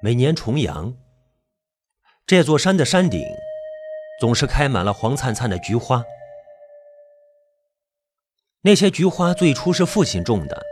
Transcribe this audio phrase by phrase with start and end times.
[0.00, 0.94] 每年重阳，
[2.24, 3.20] 这座山的山顶
[4.20, 6.04] 总是开满了黄灿灿的菊花。
[8.62, 10.62] 那些菊花最初是父亲种的，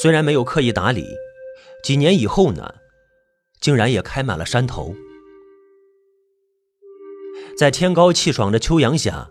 [0.00, 1.04] 虽然没有刻意打理，
[1.82, 2.76] 几年以后呢，
[3.60, 4.94] 竟然也开满了山头。
[7.58, 9.28] 在天高气爽的秋阳下，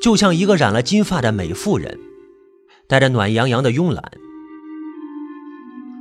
[0.00, 2.00] 就像一个染了金发的美妇人，
[2.88, 4.10] 带着暖洋洋的慵懒。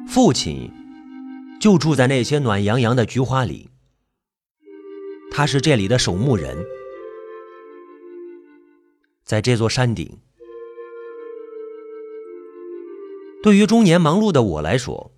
[0.07, 0.71] 父亲
[1.61, 3.69] 就住在那些暖洋洋的菊花里，
[5.29, 6.65] 他是这里的守墓人。
[9.23, 10.17] 在这座山顶，
[13.43, 15.11] 对于中年忙碌的我来说，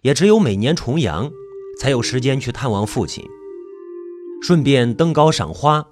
[0.00, 1.30] 也只有每年重阳
[1.78, 3.22] 才有时间去探望父亲。
[4.42, 5.88] 顺便登高赏花，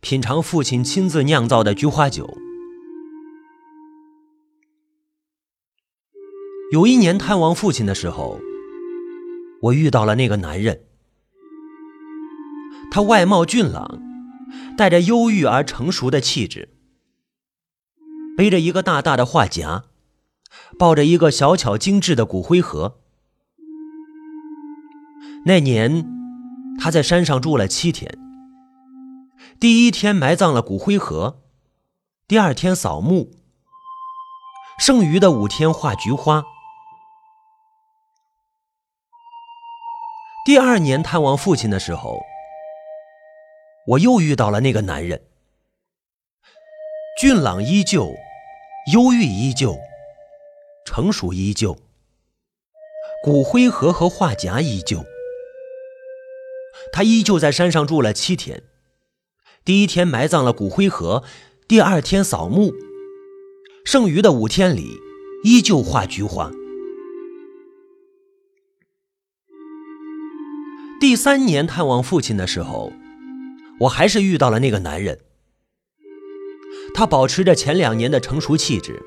[0.00, 2.38] 品尝父亲亲自酿造的菊花酒。
[6.70, 8.40] 有一年探望父亲的时候，
[9.62, 10.84] 我遇到了那个男人。
[12.90, 14.00] 他外貌俊朗，
[14.76, 16.70] 带着忧郁而成熟的气质，
[18.36, 19.84] 背着一个大大的画夹，
[20.78, 23.00] 抱着一个小巧精致的骨灰盒。
[25.46, 26.16] 那年。
[26.78, 28.18] 他在山上住了七天。
[29.58, 31.42] 第一天埋葬了骨灰盒，
[32.26, 33.32] 第二天扫墓，
[34.78, 36.42] 剩余的五天画菊花。
[40.42, 42.18] 第二年探望父亲的时候，
[43.86, 45.20] 我又遇到了那个男人。
[47.20, 48.14] 俊朗依旧，
[48.94, 49.78] 忧郁依旧，
[50.86, 51.76] 成熟依旧，
[53.22, 55.04] 骨灰盒和画夹依旧。
[56.90, 58.62] 他依旧在山上住了七天，
[59.62, 61.22] 第一天埋葬了骨灰盒，
[61.68, 62.72] 第二天扫墓，
[63.84, 64.96] 剩余的五天里
[65.44, 66.50] 依旧画菊花。
[71.00, 72.92] 第三年探望父亲的时候，
[73.80, 75.18] 我还是遇到了那个男人。
[76.92, 79.02] 他保持着前两年的成熟气质，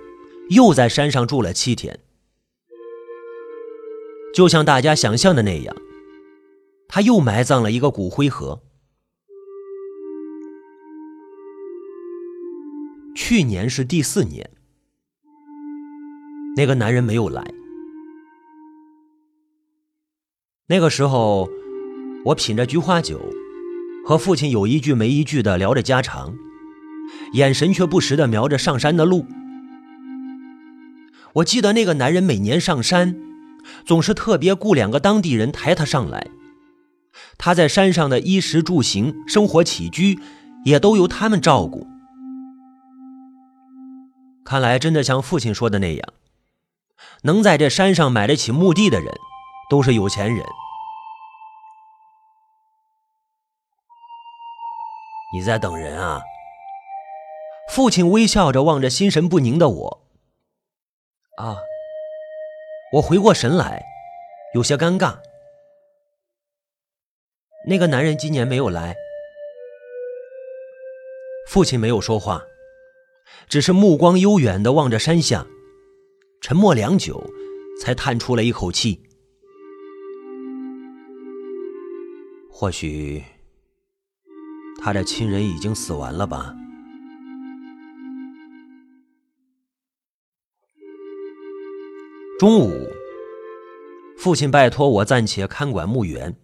[0.49, 1.99] 又在山上住了七天，
[4.33, 5.75] 就像大家想象的那样。
[6.87, 8.63] 他又埋葬了一个骨灰盒。
[13.15, 14.49] 去年是第四年，
[16.57, 17.43] 那个男人没有来。
[20.67, 21.49] 那个时候，
[22.25, 23.19] 我品着菊花酒，
[24.05, 26.33] 和父亲有一句没一句的聊着家常，
[27.33, 29.25] 眼神却不时的瞄着上山的路。
[31.33, 33.19] 我记得那个男人每年上山，
[33.85, 36.27] 总是特别雇两个当地人抬他上来。
[37.37, 40.17] 他在山上的衣食住行、生活起居，
[40.63, 41.85] 也都由他们照顾。
[44.45, 46.13] 看来真的像父亲说的那样，
[47.23, 49.13] 能在这山上买得起墓地的人，
[49.69, 50.45] 都是有钱人。
[55.33, 56.21] 你在等人啊？
[57.71, 60.07] 父亲微笑着望着心神不宁的我。
[61.37, 61.57] 啊，
[62.93, 63.83] 我回过神来，
[64.53, 65.17] 有些尴尬。
[67.67, 68.95] 那个男人今年没有来。
[71.49, 72.43] 父亲没有说话，
[73.49, 75.47] 只是目光悠远的望着山下，
[76.41, 77.23] 沉默良久，
[77.81, 79.01] 才叹出了一口气。
[82.51, 83.23] 或许
[84.83, 86.53] 他的亲人已经死完了吧。
[92.37, 92.89] 中午，
[94.17, 96.35] 父亲拜托我暂且看管墓园。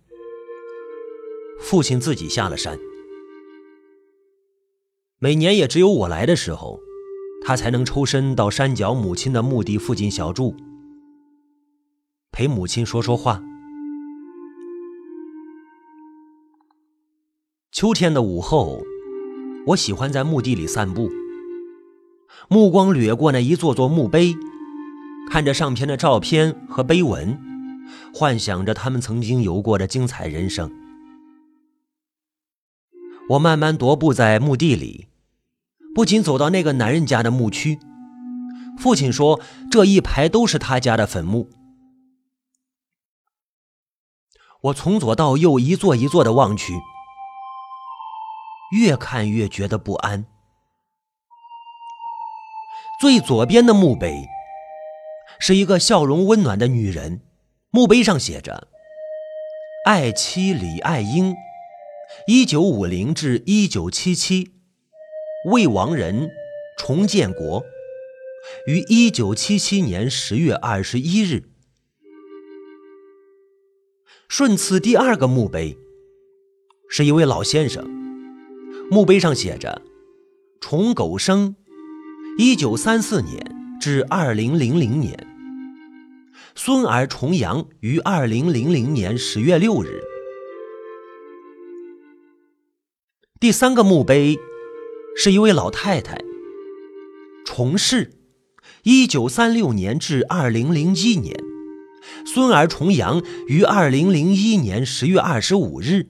[1.59, 2.79] 父亲自己下了山，
[5.17, 6.79] 每年也只有我来的时候，
[7.43, 10.55] 他才能抽身到山脚母亲的墓地附近小住，
[12.31, 13.43] 陪母亲说说话。
[17.79, 18.83] 秋天的午后，
[19.67, 21.09] 我喜欢在墓地里散步，
[22.49, 24.35] 目光掠过那一座座墓碑，
[25.31, 27.39] 看着上篇的照片和碑文，
[28.13, 30.69] 幻想着他们曾经有过的精彩人生。
[33.29, 35.07] 我慢慢踱步在墓地里，
[35.95, 37.79] 不仅走到那个男人家的墓区，
[38.77, 39.39] 父亲说
[39.71, 41.47] 这一排都是他家的坟墓。
[44.63, 46.73] 我从左到右一座一座的望去，
[48.71, 50.25] 越看越觉得不安。
[53.01, 54.27] 最左边的墓碑
[55.39, 57.21] 是一个笑容温暖的女人，
[57.71, 58.67] 墓碑上写着
[59.85, 61.35] “爱妻李爱英”。
[62.25, 64.51] 一九五零至一九七七，
[65.45, 66.31] 魏王人，
[66.77, 67.63] 重建国，
[68.65, 71.51] 于一九七七年十月二十一日。
[74.27, 75.77] 顺次第二个墓碑
[76.89, 77.87] 是一位老先生，
[78.91, 79.83] 墓碑上写着
[80.59, 81.55] “崇狗生，
[82.39, 85.27] 一九三四年至二零零零年”，
[86.55, 90.01] 孙儿重阳于二零零零年十月六日。
[93.39, 94.39] 第三个墓碑
[95.15, 96.17] 是一位老太太，
[97.45, 98.13] 重氏，
[98.81, 101.39] 一九三六年至二零零一年，
[102.25, 106.07] 孙儿重阳于二零零一年十月二十五日。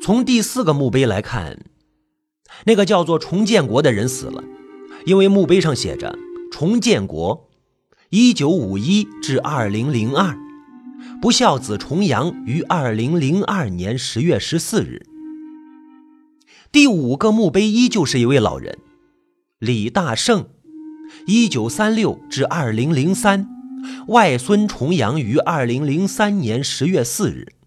[0.00, 1.58] 从第四个墓碑来看，
[2.64, 4.42] 那个叫做重建国的人死了，
[5.04, 6.16] 因为墓碑上写着
[6.50, 7.48] “重建国，
[8.10, 10.38] 一九五一至二零零二”。
[11.20, 15.04] 不孝子重阳于二零零二年十月十四日。
[16.70, 18.78] 第五个墓碑依旧是一位老人，
[19.58, 20.48] 李大胜，
[21.26, 23.48] 一九三六至二零零三，
[24.08, 27.57] 外孙重阳于二零零三年十月四日。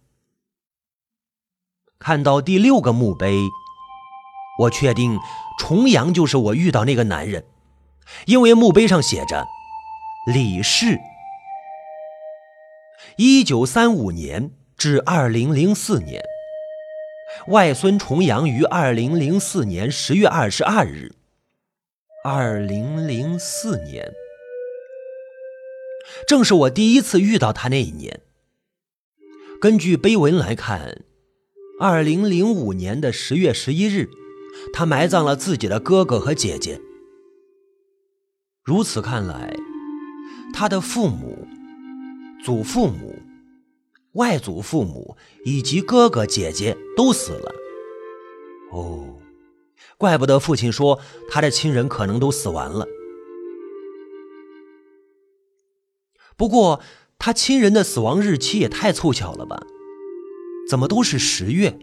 [2.01, 3.37] 看到第六个墓碑，
[4.57, 5.19] 我确定
[5.59, 7.45] 重阳就是我遇到那个男人，
[8.25, 9.47] 因为墓碑上写着
[10.33, 10.99] 李氏。
[13.17, 16.23] 一九三五年至二零零四年，
[17.47, 21.13] 外孙重阳于二零零四年十月二十二日。
[22.23, 24.11] 二零零四年，
[26.27, 28.21] 正是我第一次遇到他那一年。
[29.59, 31.03] 根据碑文来看，
[31.83, 34.07] 二零零五年的十月十一日，
[34.71, 36.79] 他埋葬了自己的哥哥和姐姐。
[38.63, 39.57] 如此看来，
[40.53, 41.47] 他的父母。
[42.45, 43.15] 祖父母、
[44.13, 47.51] 外祖父母以及哥哥姐姐都死了。
[48.71, 49.19] 哦，
[49.97, 50.99] 怪不得父亲说
[51.29, 52.87] 他的亲人可能都死完了。
[56.37, 56.79] 不过，
[57.17, 59.63] 他亲人的死亡日期也太凑巧了吧？
[60.69, 61.77] 怎么都是十月？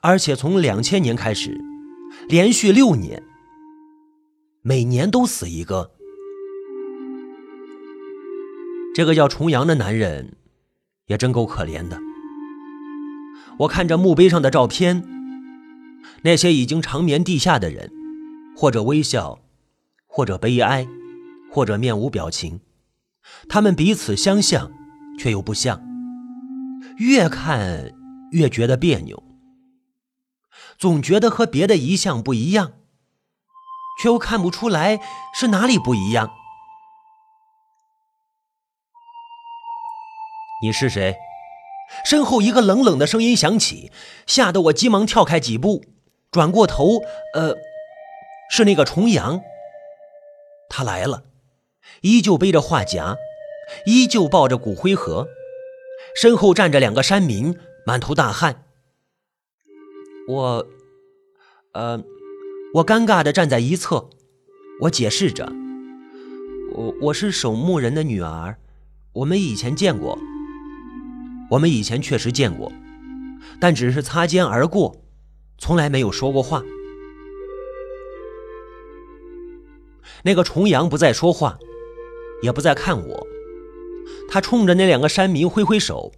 [0.00, 1.60] 而且从两千年开始，
[2.28, 3.22] 连续六年，
[4.62, 5.92] 每年都死一个。
[8.94, 10.36] 这个叫重阳的男人，
[11.06, 11.98] 也真够可怜的。
[13.60, 15.02] 我看着墓碑上的照片，
[16.22, 17.90] 那些已经长眠地下的人，
[18.56, 19.38] 或者微笑，
[20.06, 20.86] 或者悲哀，
[21.50, 22.60] 或者面无表情，
[23.48, 24.70] 他们彼此相像，
[25.18, 25.82] 却又不像，
[26.98, 27.92] 越看
[28.32, 29.22] 越觉得别扭，
[30.78, 32.72] 总觉得和别的遗像不一样，
[34.00, 35.00] 却又看不出来
[35.34, 36.30] 是哪里不一样。
[40.62, 41.16] 你是谁？
[42.04, 43.90] 身后一个冷冷的声音响起，
[44.26, 45.84] 吓得我急忙跳开几步，
[46.30, 47.02] 转过头，
[47.34, 47.56] 呃，
[48.50, 49.42] 是那个重阳。
[50.68, 51.24] 他来了，
[52.02, 53.16] 依旧背着画夹，
[53.84, 55.28] 依旧抱着骨灰盒，
[56.14, 57.56] 身后站着两个山民，
[57.86, 58.64] 满头大汗。
[60.28, 60.66] 我，
[61.72, 62.02] 呃，
[62.74, 64.08] 我尴尬的站在一侧，
[64.82, 65.52] 我解释着，
[66.74, 68.56] 我我是守墓人的女儿，
[69.12, 70.18] 我们以前见过。
[71.50, 72.72] 我们以前确实见过，
[73.60, 75.02] 但只是擦肩而过，
[75.58, 76.62] 从来没有说过话。
[80.22, 81.58] 那个重阳不再说话，
[82.42, 83.26] 也不再看我，
[84.32, 86.10] 他冲着那两个山民挥挥手，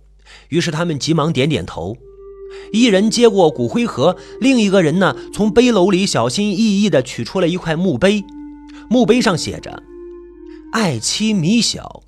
[0.49, 1.97] 于是他们急忙点点头。
[2.73, 8.23] 一人接过骨灰盒，另一个人呢，从背篓里小心翼翼地取出了一块墓碑，
[8.89, 9.83] 墓碑上写着
[10.71, 12.05] “爱妻米小”。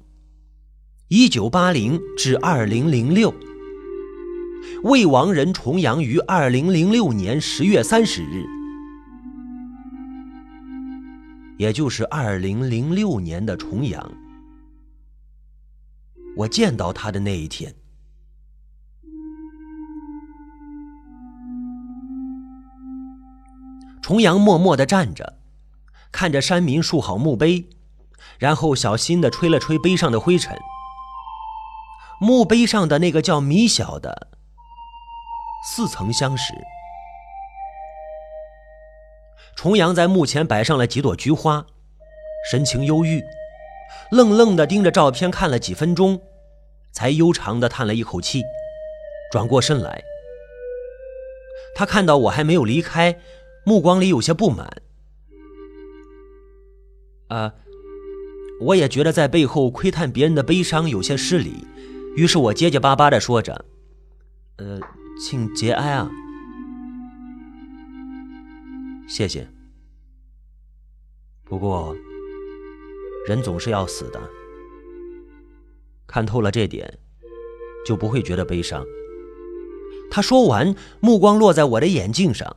[1.11, 3.35] 一九八零至二零零六，
[4.85, 8.47] 魏王人重阳于二零零六年十月三十日，
[11.59, 14.13] 也就是二零零六年的重阳，
[16.37, 17.75] 我见到他的那一天。
[24.02, 25.38] 重阳默默的站着，
[26.12, 27.69] 看着山民竖好墓碑，
[28.38, 30.57] 然后小心的吹了吹碑上的灰尘。
[32.21, 34.28] 墓碑上的那个叫米小的，
[35.64, 36.55] 似曾相识。
[39.57, 41.66] 重阳在墓前摆上了几朵菊花，
[42.50, 43.25] 神情忧郁，
[44.11, 46.21] 愣愣地盯着照片看了几分钟，
[46.93, 48.43] 才悠长地叹了一口气，
[49.31, 50.02] 转过身来。
[51.75, 53.19] 他看到我还没有离开，
[53.64, 54.83] 目光里有些不满。
[57.28, 57.52] 啊，
[58.61, 61.66] 我也觉得在背后窥探别人的悲伤有些失礼。
[62.14, 63.64] 于是我结结巴巴的说着
[64.57, 64.81] ：“呃，
[65.21, 66.11] 请节哀啊，
[69.07, 69.47] 谢谢。
[71.45, 71.95] 不过，
[73.26, 74.21] 人总是要死的。”
[76.06, 76.99] 看透了这点，
[77.85, 78.85] 就不会觉得悲伤。
[80.11, 82.56] 他说完，目光落在我的眼镜上，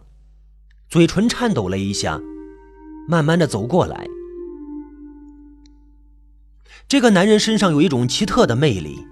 [0.88, 2.22] 嘴唇颤抖了一下，
[3.08, 4.08] 慢慢的走过来。
[6.88, 9.06] 这个男人身上有一种奇特的魅力，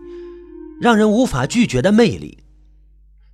[0.79, 2.39] 让人无法拒绝的魅力。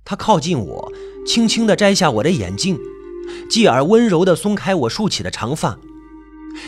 [0.04, 0.92] 他靠近我，
[1.26, 2.78] 轻轻的摘下我的眼镜，
[3.48, 5.78] 继而温柔的松开我竖起的长发，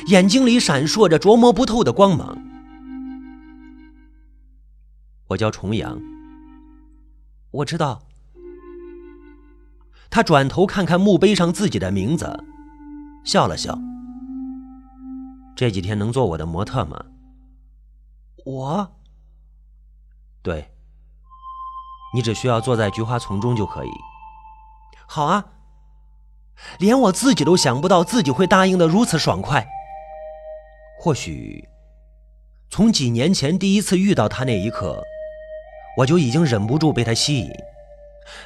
[0.06, 2.38] 眼睛里闪烁着琢磨不透的光芒。
[5.28, 6.00] 我叫重阳，
[7.50, 8.02] 我知道。
[10.08, 12.44] 他转头看看墓碑上自己的名字，
[13.24, 13.76] 笑了笑。
[15.56, 17.04] 这几天能做我的模特吗？
[18.44, 18.92] 我。
[20.42, 20.70] 对。
[22.14, 23.90] 你只需要坐在菊花丛中就可以。
[25.06, 25.44] 好啊。
[26.78, 29.66] 连我自己都想不到自己会答应的如此爽快。
[30.98, 31.68] 或许，
[32.70, 35.02] 从几年前第一次遇到他那一刻，
[35.98, 37.50] 我就已经忍不住被他吸引。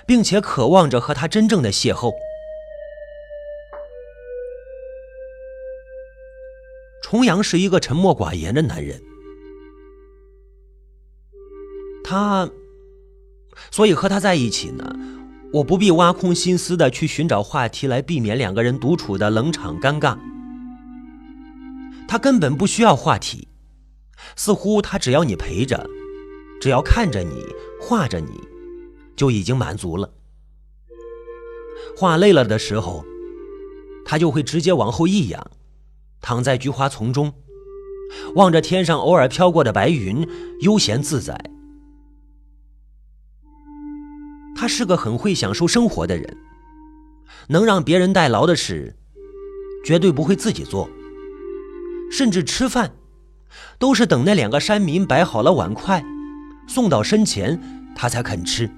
[0.07, 2.13] 并且渴望着和他真正的邂逅。
[7.03, 9.01] 重阳是一个沉默寡言的男人，
[12.05, 12.49] 他，
[13.71, 14.95] 所以和他在一起呢，
[15.53, 20.17] 我不必挖空心思的去寻找话题来避免两个人独处的冷场尴尬。
[22.11, 23.47] 他根本不需要话题，
[24.35, 25.89] 似乎他只要你陪着，
[26.61, 27.47] 只要看着你，
[27.81, 28.33] 画着你。
[29.15, 30.11] 就已经满足了。
[31.97, 33.05] 画累了的时候，
[34.05, 35.51] 他就会直接往后一仰，
[36.21, 37.33] 躺在菊花丛中，
[38.35, 40.27] 望着天上偶尔飘过的白云，
[40.63, 41.39] 悠闲自在。
[44.57, 46.37] 他是个很会享受生活的人，
[47.49, 48.97] 能让别人代劳的事，
[49.85, 50.89] 绝对不会自己做，
[52.11, 52.93] 甚至吃饭，
[53.79, 56.05] 都是等那两个山民摆好了碗筷，
[56.69, 57.61] 送到身前，
[57.95, 58.71] 他才肯吃。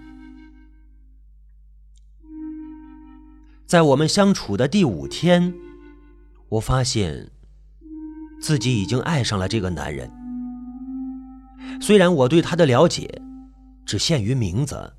[3.66, 5.54] 在我们相处的第五天，
[6.50, 7.30] 我发现
[8.40, 10.10] 自己已经爱上了这个男人。
[11.80, 13.22] 虽然我对他的了解
[13.86, 14.92] 只限于名字，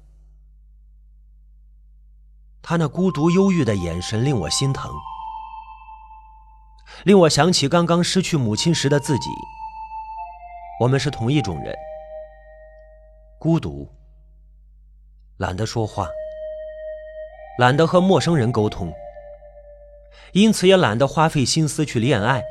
[2.63, 4.91] 他那孤独忧郁的眼神令我心疼，
[7.03, 9.29] 令我想起刚刚失去母亲时的自己。
[10.79, 11.75] 我们是同一种人，
[13.39, 13.87] 孤独，
[15.37, 16.07] 懒得说话。
[17.59, 18.91] 懒得和陌生人沟通，
[20.31, 22.43] 因此也懒得花费心思去恋爱。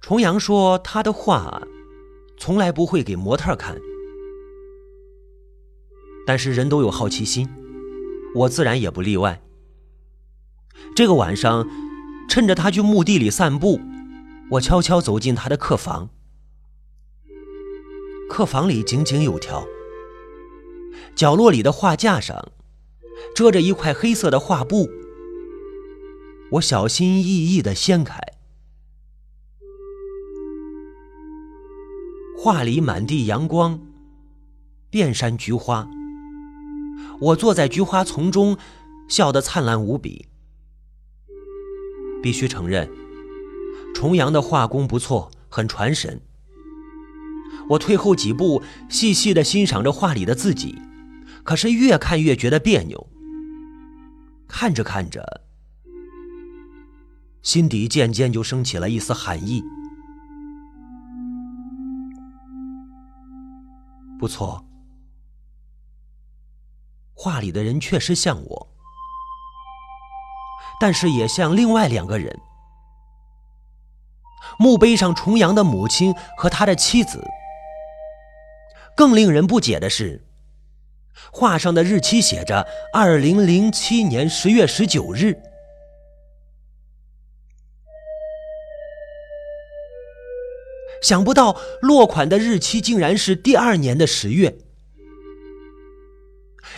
[0.00, 1.62] 重阳说：“他的画
[2.36, 3.76] 从来不会给模特看，
[6.26, 7.48] 但是人都有好奇心，
[8.34, 9.40] 我自然也不例外。”
[10.94, 11.68] 这个晚上，
[12.28, 13.80] 趁着他去墓地里散步，
[14.50, 16.10] 我悄悄走进他的客房。
[18.28, 19.64] 客房里井井有条，
[21.14, 22.52] 角落里的画架上
[23.34, 24.88] 遮着一块黑色的画布，
[26.52, 28.18] 我小心翼翼地掀开，
[32.36, 33.80] 画里满地阳光，
[34.90, 35.88] 遍山菊花。
[37.20, 38.56] 我坐在菊花丛中，
[39.08, 40.26] 笑得灿烂无比。
[42.22, 42.90] 必须承认，
[43.94, 46.20] 重阳的画工不错，很传神。
[47.68, 50.78] 我退后几步，细细的欣赏着画里的自己，
[51.42, 53.06] 可是越看越觉得别扭。
[54.48, 55.42] 看着看着，
[57.42, 59.62] 心底渐渐就升起了一丝寒意。
[64.18, 64.64] 不错，
[67.14, 68.68] 画里的人确实像我，
[70.80, 72.38] 但是也像另外两个人。
[74.58, 77.24] 墓碑上重阳的母亲和他的妻子。
[78.96, 80.24] 更令人不解的是，
[81.32, 85.42] 画上的日期写着二零零七年十月十九日。
[91.02, 94.56] 想不到落款的日期竟然是第二年的十月。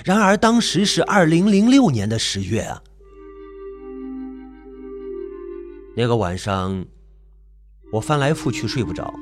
[0.04, 2.82] 然而当时是二零零六年的十月啊！
[5.96, 6.84] 那个晚上，
[7.92, 9.14] 我翻来覆去睡不着，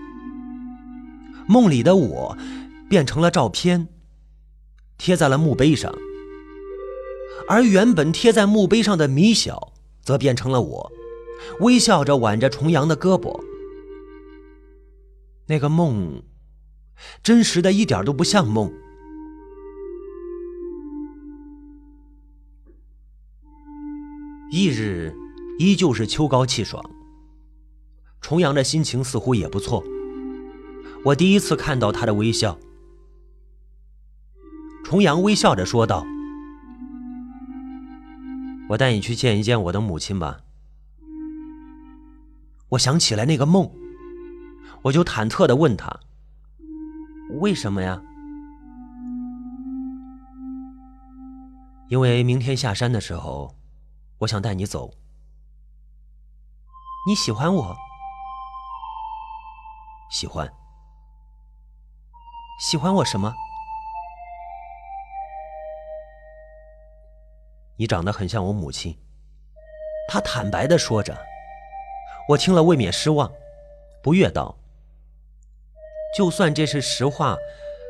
[1.46, 2.38] 梦里的我。
[2.86, 3.88] 变成了照片，
[4.98, 5.92] 贴在了墓碑上，
[7.48, 10.92] 而原本贴在墓碑上的米小，则变成了我，
[11.60, 13.42] 微笑着挽着重阳的胳膊。
[15.46, 16.22] 那个梦，
[17.22, 18.70] 真实的一点都不像梦。
[24.54, 25.12] 翌日，
[25.58, 26.80] 依旧是秋高气爽，
[28.20, 29.82] 重阳的心情似乎也不错。
[31.04, 32.56] 我第一次看到他的微笑。
[34.84, 36.06] 重阳微笑着说道
[38.70, 40.38] ：“我带你去见一见我的母亲吧。”
[42.70, 43.68] 我想起来那个梦，
[44.82, 45.98] 我就忐忑的问他
[47.40, 48.00] ：“为什么呀？”
[51.90, 53.56] 因为明天下山的时候，
[54.24, 54.90] 我想带你走。
[57.06, 57.76] 你喜欢我？
[60.10, 60.50] 喜欢。
[62.58, 63.34] 喜欢我什么？
[67.76, 68.98] 你长得很像我母亲。
[70.08, 71.18] 他坦白的说着，
[72.30, 73.30] 我听了未免失望，
[74.02, 74.56] 不悦道
[76.16, 77.36] ：“就算这是实话，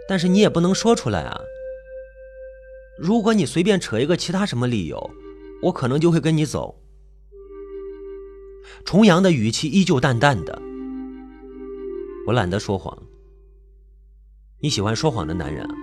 [0.09, 1.41] 但是你也不能说出来啊。
[2.99, 5.11] 如果你随便扯一个其他什么理由，
[5.65, 6.81] 我可能就会跟你走。”
[8.85, 10.61] 重阳的语气依旧淡淡的。
[12.27, 13.03] 我懒得说谎。
[14.61, 15.75] 你喜欢说谎的男人啊？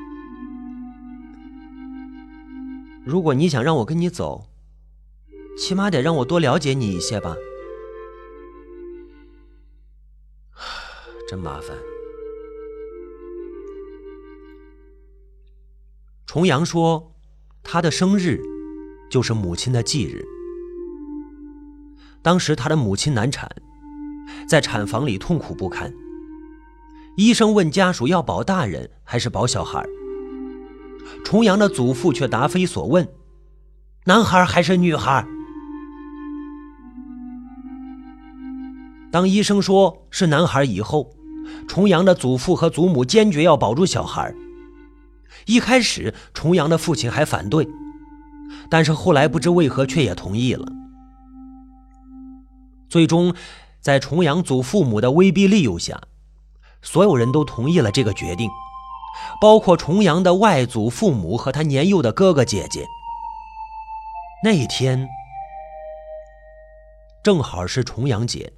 [3.06, 4.48] 如果你想让我跟你走，
[5.58, 7.36] 起码得让我多了解你一些吧。
[11.28, 11.78] 真麻烦。
[16.26, 17.14] 重阳说，
[17.64, 18.42] 他的生日
[19.12, 20.26] 就是母亲的忌日。
[22.24, 23.48] 当时他的母亲难产，
[24.48, 25.94] 在产房里痛苦不堪。
[27.18, 29.84] 医生问家属要保大人还是保小孩，
[31.26, 33.08] 重阳的祖父却答非所问
[34.06, 35.28] ：“男孩还是女孩？”
[39.12, 41.12] 当医生说是男孩以后，
[41.68, 44.34] 重阳的祖父和祖母坚决要保住小孩。
[45.48, 47.68] 一开始，重阳的父亲还反对，
[48.70, 50.66] 但是后来不知为何却也同意了。
[52.90, 53.34] 最终，
[53.80, 56.02] 在重阳祖父母的威逼利诱下。
[56.82, 58.50] 所有人都同意了这个决定，
[59.40, 62.86] 包括重阳的外祖父母和他年幼的哥哥姐姐。
[64.44, 65.08] 那一天
[67.24, 68.52] 正好是重阳节。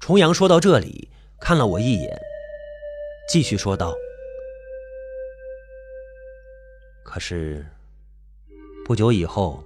[0.00, 2.22] 重阳说到这里，看了我一眼，
[3.28, 3.94] 继续说道
[7.04, 7.64] ：“可是
[8.84, 9.62] 不久以后。”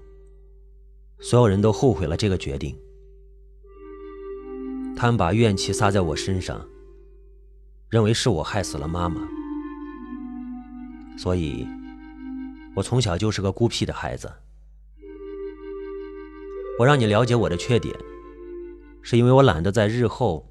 [1.21, 2.79] 所有人都后悔了这个决定，
[4.97, 6.65] 他们把怨气撒在我身上，
[7.89, 9.27] 认为是我害死了妈妈，
[11.19, 11.67] 所以，
[12.77, 14.33] 我从小就是个孤僻的孩子。
[16.79, 17.93] 我让你了解我的缺点，
[19.03, 20.49] 是因为我懒得在日后，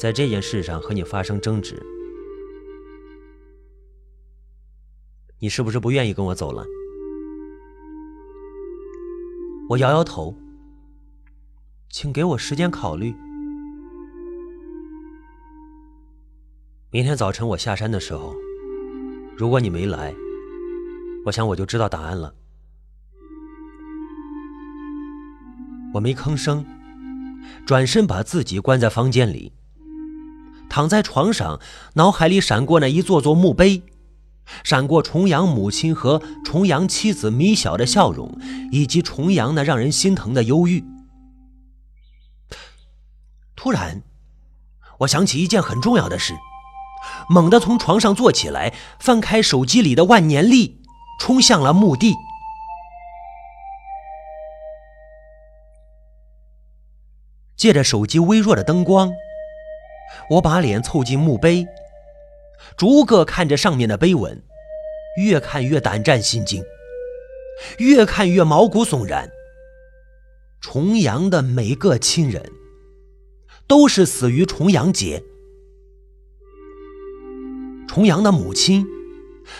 [0.00, 1.80] 在这件事上和你发生争执。
[5.42, 6.66] 你是不是不愿意跟我走了？
[9.70, 10.34] 我摇摇头，
[11.88, 13.14] 请给我时间考虑。
[16.90, 18.34] 明天早晨我下山的时候，
[19.34, 20.14] 如果你没来，
[21.24, 22.34] 我想我就知道答案了。
[25.94, 26.66] 我没吭声，
[27.64, 29.54] 转身把自己关在房间里，
[30.68, 31.58] 躺在床上，
[31.94, 33.82] 脑海里闪过那一座座墓碑。
[34.64, 38.36] 闪过重阳母亲和重阳妻子米小的笑容，
[38.70, 40.84] 以及重阳那让人心疼的忧郁。
[43.54, 44.02] 突然，
[45.00, 46.34] 我想起一件很重要的事，
[47.28, 50.80] 猛地从床上坐起来，翻开手机里的万年历，
[51.20, 52.14] 冲向了墓地。
[57.56, 59.12] 借着手机微弱的灯光，
[60.30, 61.66] 我把脸凑近墓碑。
[62.76, 64.42] 逐个看着上面的碑文，
[65.16, 66.62] 越看越胆战心惊，
[67.78, 69.30] 越看越毛骨悚然。
[70.60, 72.52] 重阳的每个亲人，
[73.66, 75.22] 都是死于重阳节。
[77.88, 78.86] 重阳的母亲，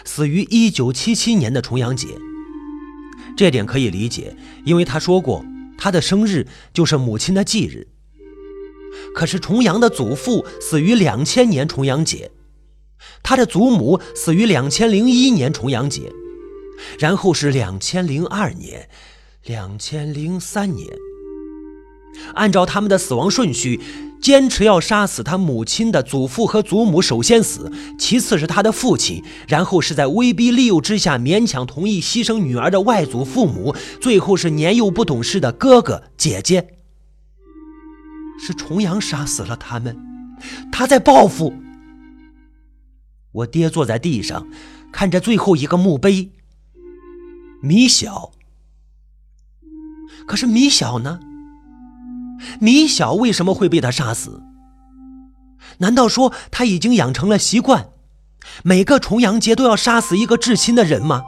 [0.05, 2.09] 死于一九七七年的重阳节。
[3.37, 4.37] 这点可以理解，
[4.67, 5.45] 因为他说过，
[5.79, 7.89] 他的生日就是母亲的忌日。
[9.15, 12.31] 可是重阳的祖父死于两千年重阳节。
[13.23, 16.13] 他的祖母死于两千零一年重阳节，
[16.99, 18.89] 然后是两千零二年、
[19.45, 20.89] 两千零三年。
[22.35, 23.81] 按照他们的死亡顺序，
[24.21, 36.69] 坚持要杀死他母亲的祖父和祖母首先死，其次是他的父亲，然后是在威逼利诱之下勉强同意牺牲女儿的外祖父母，最后是年幼不懂事的哥哥姐姐。
[38.45, 39.97] 是重阳杀死了他们，
[40.73, 41.55] 他在报复。
[43.33, 44.47] 我跌坐在地上，
[44.93, 46.33] 看着最后一个墓碑。
[47.63, 48.33] 米小，
[50.27, 51.21] 可是米小呢？
[52.59, 54.43] 米小为什么会被他杀死？
[55.79, 57.91] 难道说他已经养成了习惯，
[58.65, 61.23] 每个重阳节都要杀死一个至亲的人吗？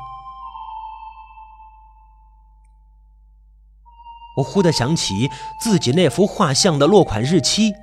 [4.39, 5.29] 我忽地想起
[5.61, 7.75] 自己那幅画像的落款日期，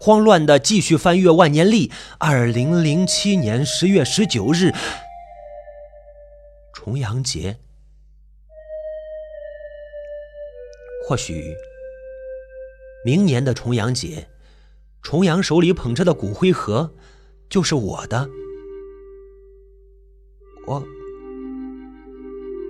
[0.00, 4.72] 慌乱的继续翻阅万年历，二零零七年十月十九日，
[6.72, 7.58] 重阳节。
[11.06, 11.54] 或许
[13.04, 14.28] 明年的重阳节，
[15.02, 16.94] 重阳手里捧着的骨灰盒
[17.50, 18.28] 就是我的。
[20.66, 20.82] 我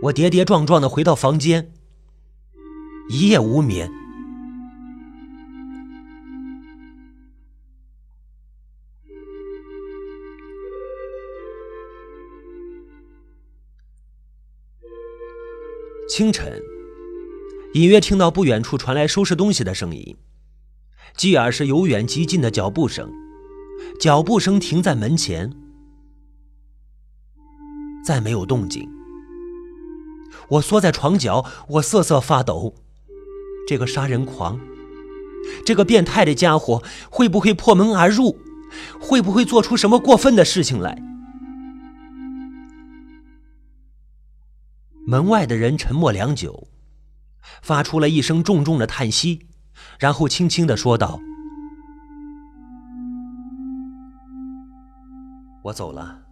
[0.03, 1.70] 我跌跌撞撞的回到房间。
[3.09, 4.04] 一夜无眠。
[16.16, 16.62] 清晨，
[17.72, 20.16] 隐约听到不远处传来收拾东西的声音，
[21.16, 23.11] 继而是由远及近的脚步声，
[23.98, 25.53] 脚步声停在门前，
[28.07, 28.88] 再没有动静。
[30.50, 32.77] 我缩在床角，我瑟瑟发抖。
[33.66, 34.61] 这个杀人狂，
[35.66, 38.38] 这个变态的家伙，会不会破门而入？
[39.00, 40.96] 会不会做出什么过分的事情来？
[45.07, 46.69] 门外的人沉默良久，
[47.61, 49.47] 发出了一声重重的叹息，
[49.99, 51.21] 然后轻轻的说道
[55.64, 56.23] ：“我走了。”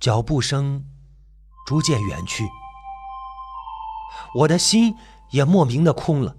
[0.00, 0.86] 脚步声
[1.66, 2.48] 逐渐远去。
[4.36, 4.96] 我的心
[5.32, 6.36] 也莫名的空了，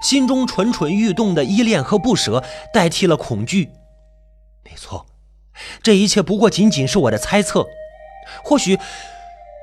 [0.00, 3.70] 心中蠢蠢欲动的依恋和不舍代替了恐惧。
[4.64, 5.04] 没错，
[5.82, 7.68] 这一切不过仅仅是我的猜测。
[8.44, 8.78] 或许，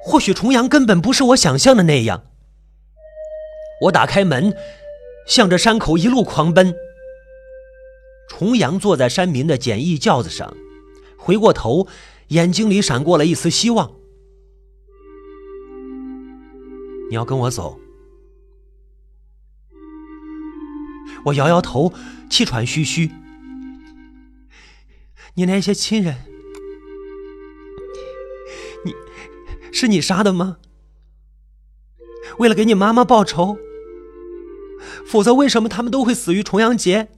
[0.03, 2.23] 或许重阳根本不是我想象的那样。
[3.83, 4.53] 我打开门，
[5.27, 6.75] 向着山口一路狂奔。
[8.27, 10.55] 重阳坐在山民的简易轿子上，
[11.17, 11.87] 回过头，
[12.27, 13.91] 眼睛里闪过了一丝希望。
[17.09, 17.79] 你要跟我走？
[21.25, 21.91] 我摇摇头，
[22.29, 23.11] 气喘吁吁。
[25.33, 26.15] 你那些亲人，
[29.71, 30.57] 是你杀的吗？
[32.37, 33.57] 为了给你妈妈报仇？
[35.05, 37.09] 否则为什么他们都会死于重阳节？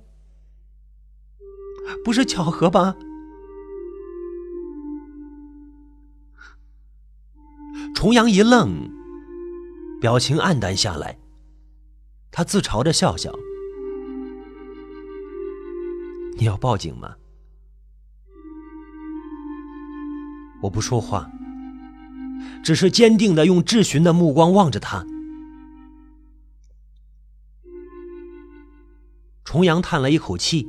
[2.04, 2.96] 不是巧合吧？
[7.94, 8.90] 重阳一愣。
[10.00, 11.20] 表情黯淡下来，
[12.32, 13.32] 他自嘲的笑笑
[16.40, 17.16] ：“你要报警吗？”
[20.64, 21.30] 我不说话，
[22.64, 25.06] 只是坚定的用质询的目光望着他。
[29.44, 30.66] 重阳叹了一口气：“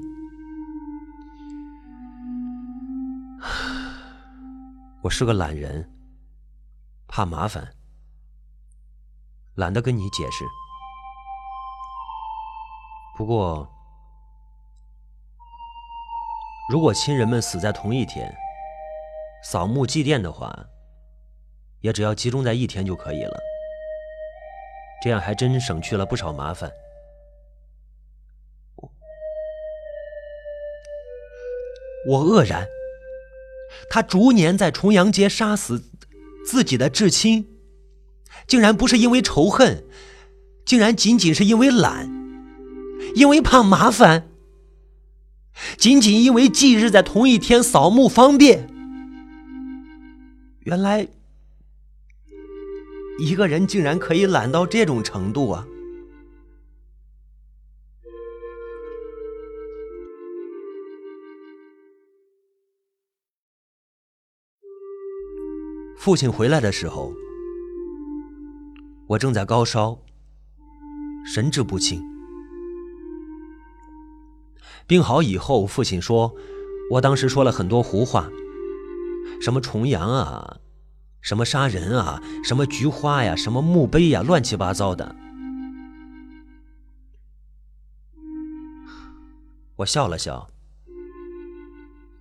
[5.03, 5.91] 我是个懒人，
[7.07, 7.75] 怕麻烦。”
[9.57, 10.45] 懒得跟你解释。
[13.17, 13.71] 不过，
[16.71, 18.35] 如果亲人们死在同一天，
[19.45, 20.51] 扫墓祭奠的话，
[21.83, 23.39] 也只要集中在一天就可以了。
[25.05, 26.73] 这样还真省去了不少麻烦。
[32.09, 32.67] 我愕然，
[33.91, 35.85] 他逐年在重阳节杀死
[36.47, 37.49] 自己的至亲。
[38.47, 39.85] 竟然不是因为仇恨，
[40.65, 42.11] 竟然仅仅是因为懒，
[43.15, 44.29] 因为怕麻烦，
[45.77, 48.69] 仅仅因为忌日在同一天扫墓方便。
[50.61, 51.07] 原来，
[53.25, 55.65] 一个人竟然可以懒到这种程度啊！
[65.97, 67.15] 父亲回来的时候。
[69.07, 69.97] 我正在高烧，
[71.25, 72.03] 神志不清。
[74.89, 76.35] 病好以后，父亲说，
[76.91, 78.29] 我当时说了很多胡话，
[79.41, 80.59] 什么重阳啊，
[81.23, 85.15] 什么杀人啊，什么菊花呀，什么墓碑呀，乱七八糟的。
[89.77, 90.49] 我笑了笑，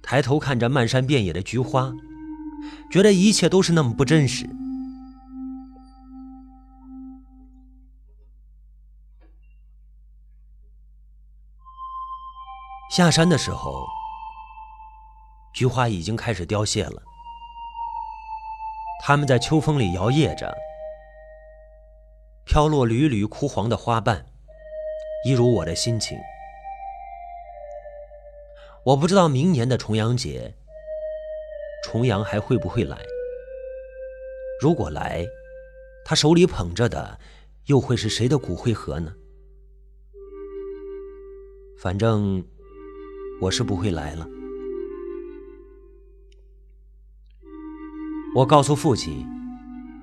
[0.02, 1.92] 抬头看着漫山遍野的菊花，
[2.92, 4.48] 觉得一切都是那么不真实。
[12.92, 13.88] 下山的时候，
[15.54, 17.02] 菊花已经开始凋谢了。
[19.04, 20.56] 它们在秋风里摇曳着，
[22.46, 24.26] 飘落缕缕枯黄的花瓣，
[25.26, 26.18] 一如我的心情。
[28.86, 30.54] 我不知道明年的重阳节，
[31.84, 32.98] 重阳还会不会来。
[34.62, 35.26] 如果来，
[36.06, 37.20] 他手里捧着的
[37.66, 39.14] 又会是谁的骨灰盒呢？
[41.80, 42.46] 反正
[43.42, 44.28] 我是不会来了。
[48.34, 49.28] 我告诉父亲，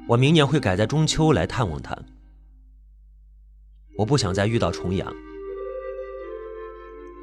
[0.07, 1.97] 我明年会改在中秋来探望他。
[3.97, 5.11] 我不想再遇到重阳，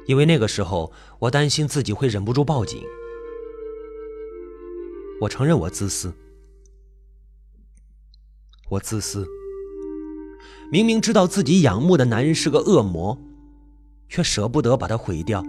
[0.06, 2.82] 因为那个时候我担心自己会忍不住报警。
[5.20, 6.12] 我承认我自私。
[8.68, 9.24] 我自私，
[10.72, 13.16] 明明知道自己仰慕的男人是个恶魔，
[14.08, 15.44] 却舍不得把他毁掉。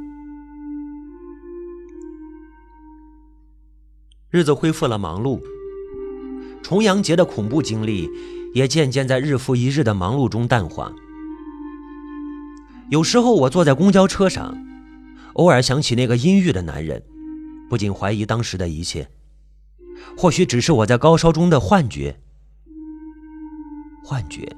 [4.29, 5.41] 日子恢复了忙碌，
[6.61, 8.09] 重阳节的恐怖经历
[8.53, 10.91] 也渐渐在日复一日的忙碌中淡化。
[12.89, 14.57] 有时候我坐在公交车上，
[15.33, 17.01] 偶尔想起那个阴郁的男人，
[17.69, 19.07] 不禁怀疑当时的一切，
[20.17, 22.19] 或许只是我在高烧中的幻觉。
[24.03, 24.53] 幻觉。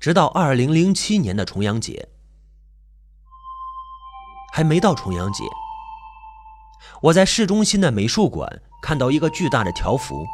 [0.00, 2.08] 直到二零零七年的重阳节，
[4.52, 5.44] 还没到重阳节，
[7.00, 10.26] 我在市中心的美术馆看到一个巨大的条幅，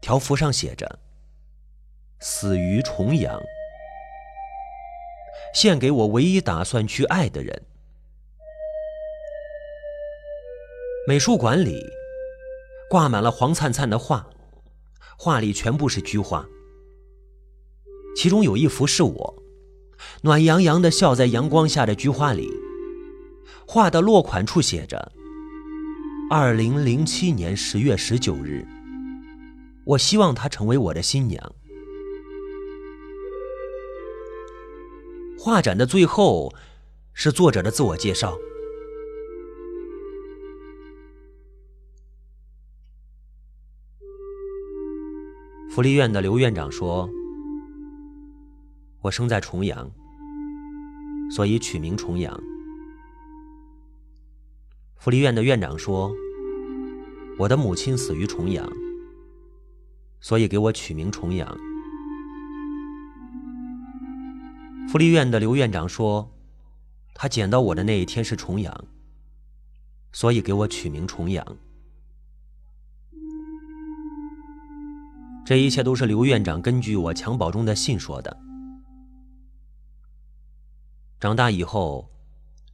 [0.00, 0.98] 条幅上写着
[2.18, 3.40] “死于重阳”，
[5.54, 7.66] 献给我唯一打算去爱的人。
[11.06, 11.86] 美术馆里
[12.90, 14.26] 挂满了黄灿灿的画，
[15.16, 16.44] 画里全部是菊花。
[18.16, 19.42] 其中有一幅是我，
[20.22, 22.50] 暖洋洋的笑在阳光下的菊花里。
[23.66, 25.12] 画的落款处写着
[26.30, 28.66] ：“二零零七年十月十九日。”
[29.84, 31.54] 我希望她成为我的新娘。
[35.38, 36.52] 画展的最后
[37.14, 38.36] 是作者的自我介绍。
[45.70, 47.08] 福利院的刘院长说
[49.00, 49.90] ：“我生在重阳，
[51.30, 52.38] 所以取名重阳。”
[54.96, 56.12] 福利院的院长说
[57.38, 58.68] ：“我的母亲死于重阳，
[60.20, 61.56] 所以给我取名重阳。”
[64.90, 66.30] 福利院的刘院长说
[67.14, 68.84] ：“他捡到我的那一天是重阳，
[70.12, 71.46] 所以给我取名重阳。”
[75.46, 78.47] 这一切都是刘院长根据我襁褓中的信说的。
[81.20, 82.08] 长大以后，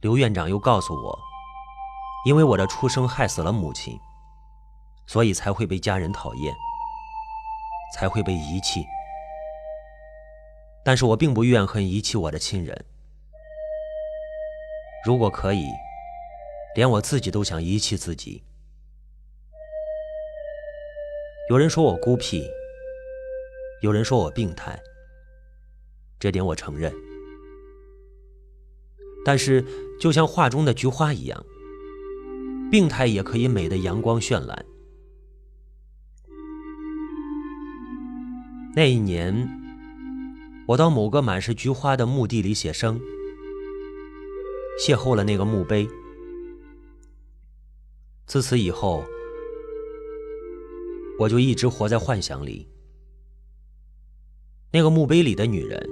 [0.01, 1.19] 刘院长又告诉我，
[2.27, 3.99] 因为我的出生害死了母亲，
[5.07, 6.53] 所以才会被家人讨厌，
[7.95, 8.85] 才会被遗弃。
[10.83, 12.85] 但是我并不怨恨遗弃我的亲人。
[15.03, 15.65] 如果可以，
[16.75, 18.43] 连我自己都想遗弃自己。
[21.49, 22.47] 有人说我孤僻。
[23.81, 24.79] 有人说我病态，
[26.19, 26.93] 这点我承认。
[29.25, 29.65] 但是，
[29.99, 31.45] 就像画中的菊花一样，
[32.71, 34.65] 病态也可以美得阳光绚烂。
[38.75, 39.49] 那一年，
[40.67, 42.99] 我到某个满是菊花的墓地里写生，
[44.79, 45.89] 邂逅了那个墓碑。
[48.27, 49.03] 自此以后，
[51.17, 52.67] 我就一直活在幻想里。
[54.71, 55.89] 那个墓碑里的女人，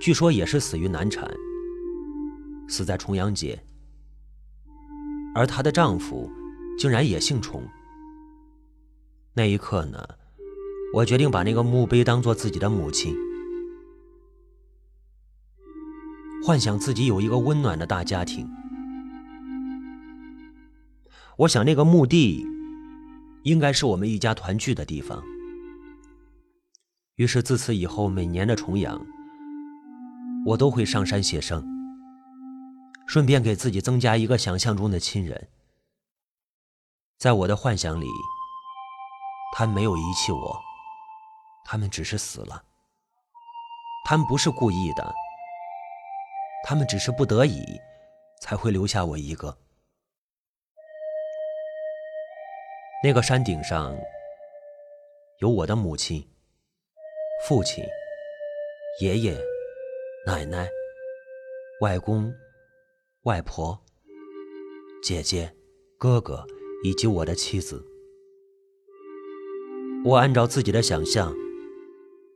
[0.00, 1.30] 据说也是死于难产，
[2.68, 3.62] 死在重阳节。
[5.34, 6.30] 而她的丈夫，
[6.78, 7.62] 竟然也姓重。
[9.34, 10.06] 那一刻呢，
[10.94, 13.16] 我决定把那个墓碑当做自己的母亲，
[16.44, 18.46] 幻想自己有一个温暖的大家庭。
[21.38, 22.46] 我想那个墓地，
[23.44, 25.22] 应该是我们一家团聚的地方。
[27.16, 29.06] 于是自此以后，每年的重阳，
[30.44, 31.64] 我都会上山写生，
[33.06, 35.48] 顺便给自己增加一个想象中的亲人。
[37.18, 38.06] 在我的幻想里，
[39.56, 40.60] 他们没有遗弃我，
[41.64, 42.64] 他们只是死了。
[44.04, 45.14] 他们不是故意的，
[46.66, 47.62] 他们只是不得已
[48.40, 49.56] 才会留下我一个。
[53.04, 53.96] 那个山顶上
[55.38, 56.28] 有我的母亲。
[57.48, 57.84] 父亲、
[59.00, 59.36] 爷爷、
[60.24, 60.68] 奶奶、
[61.80, 62.32] 外公、
[63.24, 63.80] 外婆、
[65.00, 65.54] 姐姐、
[65.96, 66.44] 哥哥
[66.82, 67.86] 以及我的妻子。
[70.04, 71.32] 我按照自己的想象，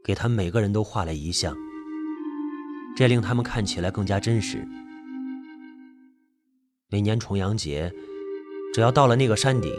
[0.05, 1.57] 给他们每个人都画了遗像，
[2.97, 4.65] 这令他们看起来更加真实。
[6.89, 7.93] 每年重阳节，
[8.73, 9.75] 只要到了那个山顶，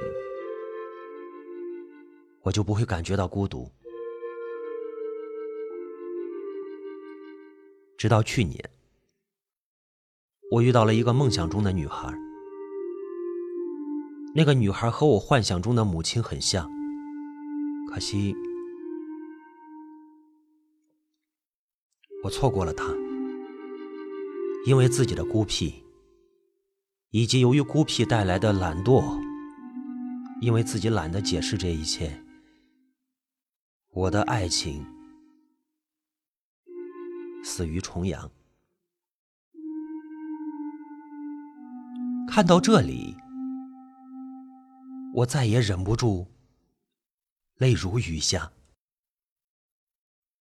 [2.42, 3.72] 我就不会感觉到孤独。
[7.98, 8.60] 直到去年，
[10.58, 12.12] 我遇到了一个梦想中的女孩。
[14.34, 16.68] 那个女孩和我幻想中的母亲很像，
[17.90, 18.36] 可惜
[22.24, 22.86] 我错过了她，
[24.66, 25.84] 因为自己的孤僻，
[27.12, 29.20] 以及由于孤僻带来的懒惰，
[30.42, 32.24] 因为自己懒得解释这一切，
[33.94, 34.84] 我的爱情。
[37.44, 38.30] 死于重阳。
[42.38, 43.18] 看到这里，
[45.12, 46.28] 我再也忍不住，
[47.58, 48.52] 泪如雨下。